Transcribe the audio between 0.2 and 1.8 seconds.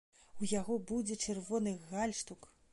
У яго будзе чырвоны